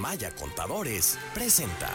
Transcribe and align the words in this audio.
Maya 0.00 0.30
Contadores 0.30 1.18
presenta 1.34 1.90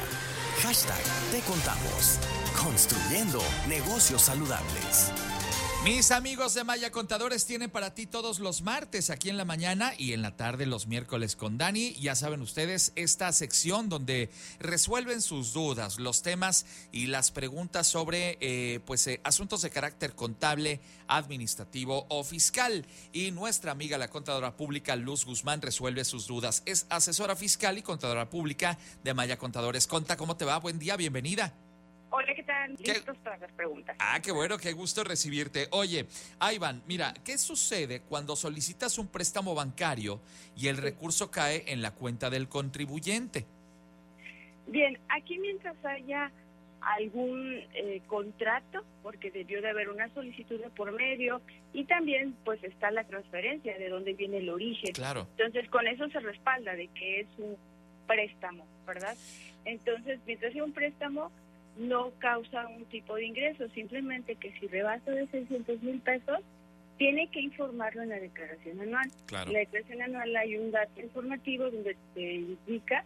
hashtag 0.62 1.02
Te 1.32 1.40
Contamos, 1.42 2.20
construyendo 2.64 3.42
negocios 3.68 4.21
saludables. 4.21 5.12
Mis 5.86 6.10
amigos 6.10 6.56
de 6.56 6.63
Maya 6.63 6.92
Contadores 6.92 7.46
tienen 7.46 7.70
para 7.70 7.94
ti 7.94 8.08
todos 8.08 8.40
los 8.40 8.63
martes 8.63 9.12
aquí 9.12 9.29
en 9.29 9.38
la 9.38 9.46
mañana 9.46 9.94
y 9.96 10.13
en 10.13 10.24
la 10.24 10.36
tarde 10.36 10.65
los 10.65 10.88
miércoles 10.88 11.36
con 11.36 11.60
Dani. 11.60 11.94
Ya 11.94 12.15
saben 12.15 12.42
ustedes, 12.42 12.92
esta 12.96 13.31
sección 13.31 13.88
donde 13.88 14.31
resuelven 14.58 15.21
sus 15.21 15.53
dudas, 15.53 15.99
los 15.99 16.23
temas 16.23 16.66
y 16.91 17.05
las 17.05 17.29
preguntas 17.29 17.85
sobre 17.85 18.39
eh, 18.41 18.79
pues, 18.84 19.05
eh, 19.05 19.21
asuntos 19.23 19.61
de 19.61 19.70
carácter 19.70 20.16
contable, 20.16 20.81
administrativo 21.07 22.07
o 22.09 22.23
fiscal. 22.23 22.88
Y 23.13 23.29
nuestra 23.29 23.71
amiga 23.71 23.99
la 23.99 24.09
contadora 24.09 24.57
pública 24.57 24.95
Luz 24.95 25.23
Guzmán 25.23 25.61
resuelve 25.61 26.04
sus 26.04 26.25
dudas. 26.25 26.63
Es 26.65 26.88
asesora 26.89 27.36
fiscal 27.36 27.77
y 27.77 27.83
contadora 27.83 28.27
pública 28.27 28.79
de 29.04 29.13
Maya 29.13 29.38
Contadores. 29.38 29.86
Conta, 29.86 30.17
¿cómo 30.17 30.36
te 30.36 30.45
va? 30.45 30.58
Buen 30.58 30.80
día, 30.80 30.97
bienvenida. 30.97 31.53
Hola, 32.17 32.33
¿qué 32.33 32.43
tal? 32.43 32.71
Listos 32.79 33.17
para 33.17 33.37
las 33.39 33.51
preguntas. 33.51 33.97
Ah, 33.99 34.21
qué 34.23 34.31
bueno, 34.31 34.57
qué 34.57 34.71
gusto 34.71 35.03
recibirte. 35.03 35.67
Oye, 35.71 36.05
Iván, 36.53 36.81
mira, 36.88 37.13
¿qué 37.25 37.38
sucede 37.38 38.03
cuando 38.07 38.38
solicitas 38.38 38.97
un 38.97 39.09
préstamo 39.09 39.53
bancario 39.53 40.21
y 40.55 40.69
el 40.69 40.77
recurso 40.77 41.29
cae 41.29 41.65
en 41.67 41.81
la 41.81 41.91
cuenta 41.91 42.29
del 42.29 42.47
contribuyente? 42.47 43.45
Bien, 44.65 44.97
aquí 45.09 45.38
mientras 45.39 45.75
haya 45.83 46.31
algún 46.79 47.59
eh, 47.73 48.01
contrato, 48.07 48.85
porque 49.03 49.29
debió 49.29 49.61
de 49.61 49.71
haber 49.71 49.89
una 49.89 50.07
solicitud 50.13 50.57
de 50.61 50.69
por 50.69 50.93
medio, 50.93 51.41
y 51.73 51.83
también 51.83 52.33
pues 52.45 52.63
está 52.63 52.91
la 52.91 53.03
transferencia 53.03 53.77
de 53.77 53.89
dónde 53.89 54.13
viene 54.13 54.38
el 54.38 54.47
origen. 54.47 54.93
Claro. 54.93 55.27
Entonces 55.38 55.69
con 55.69 55.85
eso 55.85 56.07
se 56.07 56.21
respalda 56.21 56.75
de 56.75 56.88
que 56.88 57.19
es 57.19 57.27
un 57.39 57.57
préstamo, 58.07 58.66
¿verdad? 58.88 59.17
Entonces, 59.66 60.19
mientras 60.25 60.53
haya 60.53 60.63
un 60.63 60.73
préstamo, 60.73 61.31
no 61.77 62.11
causa 62.19 62.67
un 62.67 62.86
tipo 62.86 63.16
de 63.16 63.25
ingreso, 63.25 63.67
simplemente 63.69 64.36
que 64.36 64.52
si 64.59 64.67
rebasa 64.67 65.11
de 65.11 65.27
600 65.27 65.81
mil 65.81 66.00
pesos, 66.02 66.39
tiene 66.97 67.27
que 67.27 67.41
informarlo 67.41 68.03
en 68.03 68.09
la 68.09 68.19
declaración 68.19 68.80
anual. 68.80 69.11
En 69.30 69.53
la 69.53 69.59
declaración 69.59 70.02
anual 70.02 70.35
hay 70.35 70.58
un 70.58 70.72
dato 70.72 71.02
informativo 71.02 71.69
donde 71.69 71.97
se 72.13 72.22
indica 72.22 73.03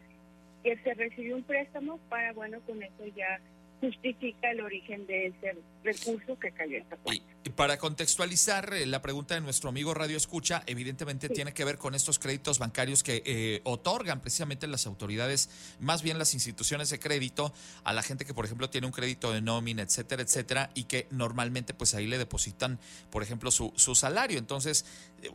que 0.63 0.77
se 0.77 0.93
recibió 0.93 1.35
un 1.35 1.43
préstamo 1.43 1.97
para, 2.09 2.33
bueno, 2.33 2.59
con 2.67 2.83
eso 2.83 3.05
ya 3.15 3.39
justifica 3.79 4.51
el 4.51 4.61
origen 4.61 5.05
de 5.07 5.27
ese 5.27 5.57
recurso 5.83 6.37
que 6.37 6.51
cayó 6.51 6.75
en 6.75 6.83
esta 6.83 6.97
cuenta. 6.97 7.25
Y, 7.43 7.49
para 7.51 7.77
contextualizar 7.77 8.73
eh, 8.73 8.85
la 8.85 9.01
pregunta 9.01 9.35
de 9.35 9.41
nuestro 9.41 9.69
amigo 9.69 9.93
Radio 9.93 10.17
Escucha, 10.17 10.63
evidentemente 10.65 11.29
tiene 11.29 11.53
que 11.53 11.63
ver 11.65 11.77
con 11.77 11.95
estos 11.95 12.19
créditos 12.19 12.59
bancarios 12.59 13.01
que 13.01 13.23
eh, 13.25 13.61
otorgan 13.63 14.21
precisamente 14.21 14.67
las 14.67 14.85
autoridades, 14.85 15.49
más 15.79 16.03
bien 16.03 16.19
las 16.19 16.33
instituciones 16.33 16.89
de 16.89 16.99
crédito, 16.99 17.53
a 17.83 17.93
la 17.93 18.03
gente 18.03 18.25
que, 18.25 18.33
por 18.33 18.45
ejemplo, 18.45 18.69
tiene 18.69 18.87
un 18.87 18.93
crédito 18.93 19.31
de 19.31 19.41
nómina, 19.41 19.81
etcétera, 19.81 20.21
etcétera, 20.21 20.69
y 20.73 20.83
que 20.83 21.07
normalmente 21.11 21.73
pues 21.73 21.95
ahí 21.95 22.07
le 22.07 22.17
depositan, 22.17 22.79
por 23.09 23.23
ejemplo, 23.23 23.51
su, 23.51 23.71
su 23.75 23.95
salario. 23.95 24.37
Entonces, 24.37 24.85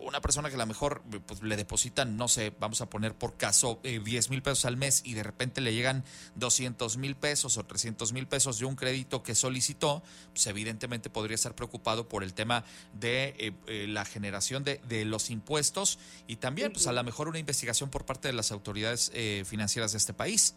una 0.01 0.21
persona 0.21 0.51
que 0.51 0.57
a 0.57 0.59
lo 0.59 0.67
mejor 0.67 1.03
pues, 1.27 1.43
le 1.43 1.57
depositan, 1.57 2.17
no 2.17 2.29
sé, 2.29 2.53
vamos 2.61 2.81
a 2.81 2.91
poner 2.91 3.15
por 3.15 3.37
caso 3.37 3.81
eh, 3.83 4.01
10 4.05 4.31
mil 4.31 4.43
pesos 4.43 4.67
al 4.67 4.77
mes 4.77 5.03
y 5.05 5.15
de 5.15 5.23
repente 5.23 5.61
le 5.61 5.75
llegan 5.75 6.05
200 6.37 6.97
mil 6.99 7.17
pesos 7.17 7.57
o 7.57 7.65
300 7.65 8.13
mil 8.13 8.27
pesos 8.27 8.34
de 8.35 8.65
un 8.65 8.75
crédito 8.75 9.23
que 9.23 9.35
solicitó, 9.35 10.03
pues 10.33 10.47
evidentemente 10.49 11.09
podría 11.09 11.37
estar 11.37 11.55
preocupado 11.55 12.09
por 12.09 12.25
el 12.25 12.35
tema 12.35 12.65
de 12.93 13.35
eh, 13.39 13.53
eh, 13.69 13.87
la 13.89 14.05
generación 14.05 14.65
de, 14.65 14.81
de, 14.89 15.05
los 15.05 15.31
impuestos 15.31 16.01
y 16.27 16.37
también 16.37 16.73
pues 16.73 16.89
a 16.89 16.93
lo 16.93 17.05
mejor 17.05 17.29
una 17.29 17.39
investigación 17.39 17.91
por 17.91 18.05
parte 18.05 18.29
de 18.29 18.35
las 18.35 18.51
autoridades 18.51 19.13
eh, 19.15 19.45
financieras 19.47 19.93
de 19.93 19.99
este 19.99 20.15
país. 20.15 20.57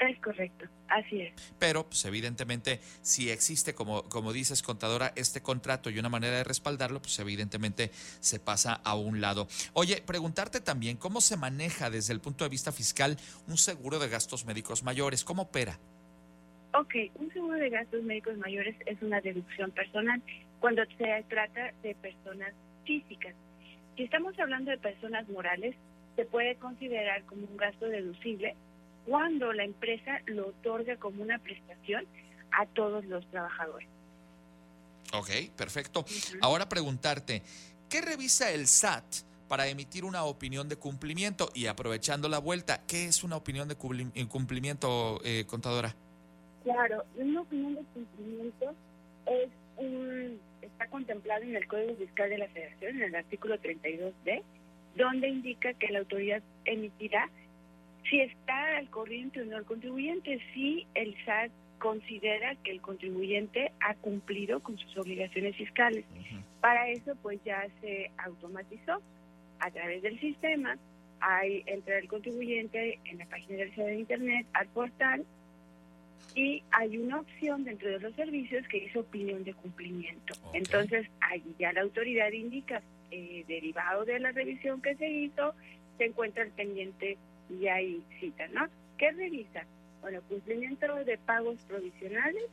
Es 0.00 0.18
correcto, 0.20 0.64
así 0.88 1.20
es. 1.20 1.34
Pero, 1.58 1.86
pues 1.86 2.06
evidentemente, 2.06 2.80
si 3.02 3.28
existe, 3.28 3.74
como, 3.74 4.04
como 4.04 4.32
dices, 4.32 4.62
contadora, 4.62 5.12
este 5.14 5.42
contrato 5.42 5.90
y 5.90 5.98
una 5.98 6.08
manera 6.08 6.38
de 6.38 6.44
respaldarlo, 6.44 7.02
pues 7.02 7.18
evidentemente 7.18 7.90
se 8.20 8.40
pasa 8.40 8.80
a 8.82 8.94
un 8.94 9.20
lado. 9.20 9.46
Oye, 9.74 10.00
preguntarte 10.00 10.60
también, 10.60 10.96
¿cómo 10.96 11.20
se 11.20 11.36
maneja 11.36 11.90
desde 11.90 12.14
el 12.14 12.20
punto 12.22 12.44
de 12.44 12.48
vista 12.48 12.72
fiscal 12.72 13.18
un 13.46 13.58
seguro 13.58 13.98
de 13.98 14.08
gastos 14.08 14.46
médicos 14.46 14.82
mayores? 14.82 15.22
¿Cómo 15.22 15.42
opera? 15.42 15.78
Ok, 16.72 16.94
un 17.16 17.32
seguro 17.32 17.56
de 17.56 17.68
gastos 17.68 18.02
médicos 18.04 18.36
mayores 18.38 18.76
es 18.86 19.00
una 19.02 19.20
deducción 19.20 19.72
personal 19.72 20.22
cuando 20.60 20.82
se 20.98 21.24
trata 21.28 21.72
de 21.82 21.94
personas 21.96 22.52
físicas. 22.84 23.34
Si 23.96 24.04
estamos 24.04 24.38
hablando 24.38 24.70
de 24.70 24.78
personas 24.78 25.28
morales, 25.28 25.74
se 26.14 26.24
puede 26.26 26.54
considerar 26.56 27.24
como 27.24 27.46
un 27.46 27.56
gasto 27.56 27.86
deducible 27.86 28.54
cuando 29.04 29.52
la 29.52 29.64
empresa 29.64 30.20
lo 30.26 30.48
otorga 30.48 30.96
como 30.96 31.22
una 31.22 31.38
prestación 31.38 32.06
a 32.52 32.66
todos 32.66 33.04
los 33.06 33.26
trabajadores. 33.30 33.88
Ok, 35.12 35.30
perfecto. 35.56 36.04
Ahora 36.40 36.68
preguntarte, 36.68 37.42
¿qué 37.88 38.00
revisa 38.00 38.52
el 38.52 38.68
SAT 38.68 39.04
para 39.48 39.66
emitir 39.66 40.04
una 40.04 40.22
opinión 40.22 40.68
de 40.68 40.76
cumplimiento? 40.76 41.50
Y 41.52 41.66
aprovechando 41.66 42.28
la 42.28 42.38
vuelta, 42.38 42.82
¿qué 42.86 43.06
es 43.06 43.24
una 43.24 43.36
opinión 43.36 43.66
de 43.66 43.74
cumplimiento, 43.74 45.20
eh, 45.24 45.44
contadora? 45.48 45.96
Claro, 46.62 47.04
una 47.16 47.40
opinión 47.40 47.74
de 47.74 47.82
cumplimiento 47.94 48.74
es 49.26 49.48
un, 49.78 50.38
está 50.60 50.86
contemplado 50.88 51.42
en 51.42 51.56
el 51.56 51.66
Código 51.66 51.94
Fiscal 51.96 52.28
de 52.28 52.38
la 52.38 52.48
Federación, 52.48 52.96
en 52.96 53.02
el 53.02 53.14
artículo 53.14 53.56
32D, 53.58 54.42
donde 54.96 55.28
indica 55.28 55.72
que 55.74 55.88
la 55.88 56.00
autoridad 56.00 56.42
emitirá 56.64 57.28
si 58.08 58.20
está 58.20 58.76
al 58.76 58.90
corriente 58.90 59.40
o 59.40 59.44
no 59.44 59.56
el 59.56 59.64
contribuyente, 59.64 60.40
si 60.52 60.86
el 60.94 61.14
SAT 61.24 61.50
considera 61.78 62.54
que 62.56 62.72
el 62.72 62.80
contribuyente 62.80 63.72
ha 63.80 63.94
cumplido 63.94 64.60
con 64.60 64.76
sus 64.76 64.98
obligaciones 64.98 65.56
fiscales. 65.56 66.04
Para 66.60 66.88
eso, 66.88 67.14
pues 67.22 67.40
ya 67.44 67.66
se 67.80 68.10
automatizó 68.18 69.00
a 69.60 69.70
través 69.70 70.02
del 70.02 70.18
sistema. 70.20 70.76
Hay 71.20 71.62
entra 71.66 71.98
el 71.98 72.08
contribuyente 72.08 72.98
en 73.04 73.18
la 73.18 73.26
página 73.26 73.58
del 73.58 73.74
SAT 73.74 73.86
de 73.86 73.94
Internet 73.94 74.46
al 74.52 74.66
portal 74.68 75.24
y 76.40 76.62
hay 76.70 76.96
una 76.96 77.20
opción 77.20 77.64
dentro 77.64 77.90
de 77.90 78.00
los 78.00 78.14
servicios 78.14 78.66
que 78.68 78.80
dice 78.80 78.98
opinión 78.98 79.44
de 79.44 79.52
cumplimiento. 79.52 80.32
Entonces, 80.54 81.06
ahí 81.20 81.44
ya 81.58 81.70
la 81.74 81.82
autoridad 81.82 82.32
indica, 82.32 82.80
eh, 83.10 83.44
derivado 83.46 84.06
de 84.06 84.18
la 84.20 84.32
revisión 84.32 84.80
que 84.80 84.94
se 84.96 85.06
hizo, 85.06 85.54
se 85.98 86.06
encuentra 86.06 86.42
el 86.42 86.50
pendiente 86.52 87.18
y 87.50 87.66
hay 87.66 88.02
cita, 88.18 88.48
¿no? 88.48 88.68
¿Qué 88.96 89.10
revisa? 89.12 89.66
Bueno, 90.00 90.22
cumplimiento 90.30 91.04
de 91.04 91.18
pagos 91.18 91.58
provisionales, 91.68 92.46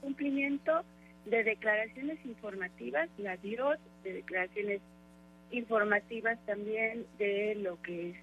cumplimiento 0.00 0.82
de 1.26 1.44
declaraciones 1.44 2.18
informativas, 2.24 3.08
la 3.18 3.36
DIOT, 3.36 3.78
de 4.02 4.14
declaraciones 4.14 4.80
informativas 5.52 6.44
también 6.44 7.06
de 7.18 7.54
lo 7.54 7.80
que 7.82 8.10
es 8.10 8.16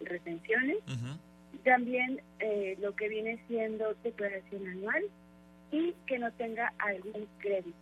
retenciones, 0.00 0.76
también 1.64 2.20
eh, 2.40 2.76
lo 2.80 2.94
que 2.94 3.08
viene 3.08 3.38
siendo 3.48 3.94
declaración 4.02 4.66
anual 4.66 5.04
y 5.70 5.94
que 6.06 6.18
no 6.18 6.32
tenga 6.32 6.72
algún 6.78 7.26
crédito. 7.38 7.76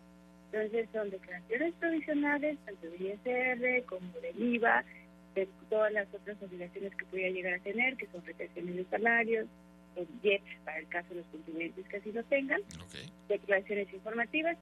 Entonces 0.52 0.88
son 0.92 1.10
declaraciones 1.10 1.74
provisionales, 1.74 2.58
tanto 2.64 2.86
de 2.88 2.96
ISR 2.96 3.84
como 3.86 4.08
del 4.20 4.54
IVA, 4.54 4.84
de 5.34 5.48
todas 5.68 5.92
las 5.92 6.08
otras 6.14 6.40
obligaciones 6.42 6.94
que 6.94 7.04
pudiera 7.06 7.30
llegar 7.30 7.54
a 7.54 7.58
tener, 7.58 7.96
que 7.96 8.06
son 8.06 8.24
retenciones 8.24 8.76
de 8.76 8.84
salarios, 8.86 9.46
el 9.96 10.06
JET 10.22 10.42
para 10.64 10.78
el 10.78 10.88
caso 10.88 11.08
de 11.10 11.16
los 11.16 11.26
cumplimientos 11.26 11.86
que 11.86 11.96
así 11.96 12.12
lo 12.12 12.22
tengan, 12.24 12.60
declaraciones 13.28 13.92
informativas, 13.92 14.56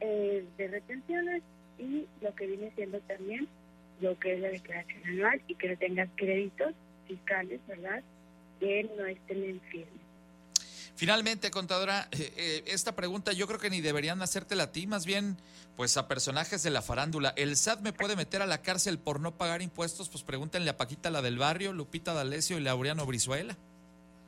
eh, 0.00 0.44
de 0.56 0.68
retenciones 0.68 1.42
y 1.78 2.06
lo 2.20 2.34
que 2.34 2.46
viene 2.46 2.72
siendo 2.74 3.00
también 3.00 3.48
lo 4.00 4.18
que 4.18 4.34
es 4.34 4.40
la 4.40 4.48
declaración 4.48 5.04
anual 5.04 5.42
y 5.46 5.54
que 5.54 5.68
no 5.68 5.76
tengas 5.76 6.08
créditos 6.14 6.74
fiscales, 7.10 7.60
¿verdad? 7.66 8.02
Que 8.60 8.88
no 8.96 9.04
estén 9.04 9.42
en 9.42 9.60
firme. 9.62 10.00
Finalmente, 10.94 11.50
contadora, 11.50 12.08
eh, 12.12 12.32
eh, 12.36 12.62
esta 12.66 12.94
pregunta 12.94 13.32
yo 13.32 13.46
creo 13.46 13.58
que 13.58 13.70
ni 13.70 13.80
deberían 13.80 14.20
hacértela 14.20 14.64
a 14.64 14.72
ti, 14.72 14.86
más 14.86 15.06
bien 15.06 15.38
pues 15.74 15.96
a 15.96 16.08
personajes 16.08 16.62
de 16.62 16.68
la 16.68 16.82
farándula. 16.82 17.32
¿El 17.36 17.56
SAT 17.56 17.80
me 17.80 17.94
puede 17.94 18.16
meter 18.16 18.42
a 18.42 18.46
la 18.46 18.60
cárcel 18.60 18.98
por 18.98 19.18
no 19.18 19.32
pagar 19.32 19.62
impuestos? 19.62 20.10
Pues 20.10 20.22
pregúntenle 20.22 20.68
a 20.68 20.76
Paquita 20.76 21.08
la 21.08 21.22
del 21.22 21.38
barrio, 21.38 21.72
Lupita 21.72 22.12
D'Alessio 22.12 22.58
y 22.58 22.60
Laureano 22.60 23.06
Brizuela. 23.06 23.56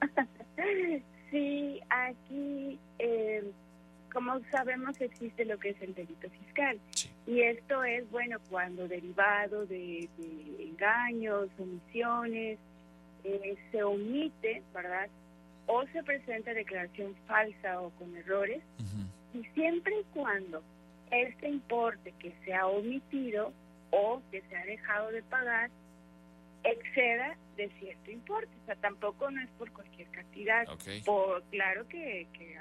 sí, 1.31 1.79
aquí, 1.91 2.79
eh, 2.99 3.45
como 4.11 4.41
sabemos, 4.51 4.99
existe 4.99 5.45
lo 5.45 5.59
que 5.59 5.71
es 5.71 5.83
el 5.83 5.95
delito 5.95 6.31
fiscal. 6.31 6.81
Y 7.27 7.43
esto 7.43 7.85
es, 7.85 8.11
bueno, 8.11 8.39
cuando 8.49 8.89
derivado 8.89 9.67
de, 9.67 10.09
de 10.17 10.65
engaños, 10.65 11.51
omisiones, 11.59 12.59
se 13.71 13.83
omite, 13.83 14.63
¿verdad? 14.75 15.09
o 15.67 15.87
se 15.89 16.03
presenta 16.03 16.53
declaración 16.53 17.15
falsa 17.27 17.81
o 17.81 17.91
con 17.91 18.15
errores, 18.17 18.63
y 19.33 19.45
siempre 19.55 20.01
y 20.01 20.05
cuando 20.13 20.63
este 21.11 21.49
importe 21.49 22.13
que 22.19 22.35
se 22.45 22.55
ha 22.55 22.67
omitido 22.67 23.53
o 23.91 24.23
que 24.31 24.43
se 24.43 24.57
ha 24.57 24.65
dejado 24.65 25.11
de 25.11 25.23
pagar 25.23 25.71
exceda 26.65 27.37
de 27.57 27.71
cierto 27.79 28.11
importe. 28.11 28.51
O 28.63 28.67
sea, 28.67 28.77
tampoco 28.77 29.31
no 29.31 29.41
es 29.43 29.51
por 29.59 29.71
cualquier 29.73 30.09
cantidad. 30.09 30.67
Por, 31.05 31.43
claro 31.45 31.87
que, 31.89 32.27
que 32.33 32.57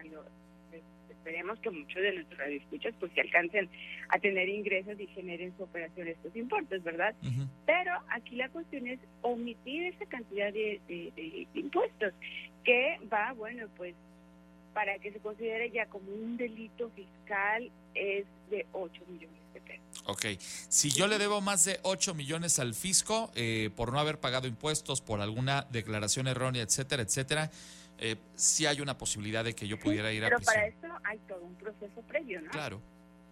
pues, 0.72 0.82
esperemos 1.10 1.60
que 1.60 1.70
muchos 1.70 2.02
de 2.02 2.14
nuestros 2.14 2.40
radioescuchas 2.40 2.96
pues 3.00 3.12
se 3.14 3.22
alcancen 3.22 3.70
a 4.10 4.18
tener 4.18 4.50
ingresos 4.50 5.00
y 5.00 5.06
generen 5.08 5.54
su 5.56 5.64
operación 5.64 6.08
estos 6.08 6.36
importes, 6.36 6.84
¿verdad? 6.84 7.14
Pero 7.68 7.94
aquí 8.10 8.36
la 8.36 8.50
cuestión 8.50 8.88
es 8.88 9.00
omitir 9.22 9.84
esa 9.84 10.06
cantidad 10.08 10.52
de, 10.52 10.82
de 10.88 11.48
impuestos 11.54 12.14
que 12.64 12.98
va, 13.12 13.34
bueno, 13.34 13.68
pues 13.78 13.94
para 14.74 14.98
que 15.00 15.12
se 15.12 15.20
considere 15.20 15.70
ya 15.72 15.86
como 15.88 16.12
un 16.12 16.38
delito 16.38 16.90
fiscal 16.92 17.72
es 17.94 18.26
de 18.50 18.66
8 18.72 19.02
millones 19.08 19.40
de 19.54 19.62
pesos. 19.62 20.04
Ok, 20.06 20.26
si 20.40 20.90
yo 20.92 21.08
le 21.08 21.18
debo 21.18 21.42
más 21.42 21.66
de 21.66 21.80
8 21.84 22.14
millones 22.14 22.60
al 22.60 22.74
fisco 22.74 23.32
eh, 23.36 23.70
por 23.76 23.92
no 23.92 24.00
haber 24.00 24.20
pagado 24.20 24.48
impuestos, 24.48 25.02
por 25.02 25.22
alguna 25.22 25.68
declaración 25.72 26.28
errónea, 26.28 26.64
etcétera, 26.64 27.04
etcétera, 27.04 27.52
eh, 28.02 28.18
sí 28.36 28.66
hay 28.66 28.82
una 28.82 28.98
posibilidad 28.98 29.44
de 29.44 29.54
que 29.54 29.68
yo 29.68 29.80
pudiera 29.80 30.12
ir 30.12 30.26
a 30.26 30.28
prisión. 30.28 30.54
Pero 30.54 30.80
para 30.82 30.98
eso 30.98 31.02
hay 31.06 31.20
todo 31.20 31.44
un 31.44 31.56
proceso 31.56 32.02
previo, 32.02 32.42
¿no? 32.42 32.50
Claro 32.52 32.82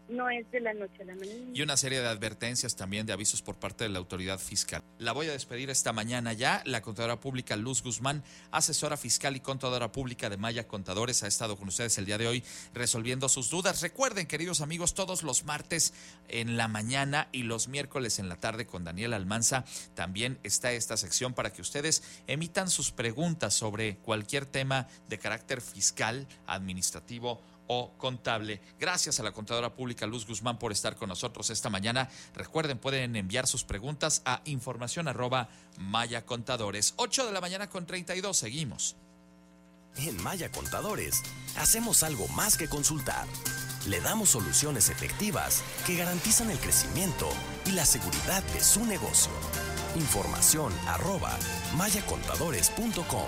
no 0.10 0.30
es 0.30 0.50
de 0.52 0.60
la 0.60 0.74
noche 0.74 1.02
a 1.02 1.06
la 1.06 1.16
mañana. 1.16 1.52
Y 1.54 1.62
una 1.62 1.78
serie 1.78 2.02
de 2.02 2.08
advertencias 2.08 2.76
también 2.76 3.06
de 3.06 3.14
avisos 3.14 3.42
por 3.42 3.56
parte 3.56 3.84
de 3.84 3.90
la 3.90 4.00
autoridad 4.00 4.40
fiscal. 4.40 4.84
La 4.98 5.12
voy 5.12 5.28
a 5.28 5.32
despedir 5.32 5.70
esta 5.70 5.94
mañana 5.94 6.34
ya. 6.34 6.62
La 6.66 6.82
contadora 6.82 7.20
pública 7.20 7.56
Luz 7.56 7.84
Guzmán, 7.84 8.24
asesora 8.52 8.98
fiscal 8.98 9.36
y 9.36 9.40
contadora 9.40 9.92
pública 9.92 10.30
de 10.30 10.38
Maya 10.38 10.68
Contadores, 10.68 11.24
ha 11.24 11.28
estado 11.28 11.58
con 11.58 11.68
ustedes 11.68 11.98
el 11.98 12.06
día 12.06 12.18
de 12.18 12.28
hoy 12.28 12.44
resolviendo 12.74 13.30
sus 13.30 13.50
dudas. 13.50 13.82
Recuerden, 13.82 14.28
queridos 14.28 14.62
amigos, 14.62 14.94
todos 14.94 15.24
los 15.24 15.46
martes 15.46 15.94
en 16.28 16.58
la 16.58 16.68
mañana 16.68 17.30
y 17.32 17.44
los 17.44 17.68
miércoles 17.68 18.20
en 18.20 18.30
la 18.30 18.38
tarde 18.38 18.66
con 18.66 18.84
Daniel 18.84 19.14
Almanza 19.14 19.66
también 19.94 20.40
está 20.44 20.72
esta 20.72 20.98
sección 20.98 21.34
para 21.34 21.54
que 21.54 21.62
ustedes 21.62 22.04
emitan 22.28 22.70
sus 22.70 22.92
preguntas 22.92 23.54
sobre 23.54 23.98
cualquier 23.98 24.46
tema 24.46 24.88
de 25.08 25.20
carácter 25.20 25.62
fiscal, 25.62 26.28
administrativo 26.48 27.42
o 27.72 27.92
contable. 27.98 28.60
Gracias 28.80 29.20
a 29.20 29.24
la 29.24 29.32
contadora 29.32 29.74
pública 29.74 30.08
Luz 30.08 30.26
Guzmán 30.26 30.58
por 30.58 30.72
estar 30.72 30.96
con 30.96 31.08
nosotros 31.08 31.52
esta 31.52 31.70
mañana. 31.70 32.10
Recuerden, 32.34 32.80
pueden 32.80 33.16
enviar 33.16 33.46
sus 33.46 33.64
preguntas 33.64 34.24
a 34.26 34.42
información 34.46 35.08
arroba 35.08 35.50
Maya 35.78 36.26
Contadores. 36.26 36.96
8 36.98 37.28
de 37.28 37.32
la 37.32 37.42
mañana 37.42 37.70
con 37.70 37.86
32, 37.86 38.36
seguimos. 38.36 38.96
En 39.98 40.22
Maya 40.24 40.52
Contadores, 40.52 41.22
hacemos 41.58 42.02
algo 42.02 42.28
más 42.30 42.58
que 42.58 42.68
consultar. 42.68 43.28
Le 43.88 44.02
damos 44.02 44.30
soluciones 44.30 44.90
efectivas 44.90 45.64
que 45.86 45.96
garantizan 45.96 46.50
el 46.50 46.58
crecimiento 46.58 47.30
y 47.68 47.72
la 47.74 47.86
seguridad 47.86 48.44
de 48.54 48.62
su 48.62 48.84
negocio. 48.84 49.32
Información 49.96 50.74
arroba 50.88 51.38
mayacontadores.com 51.76 53.28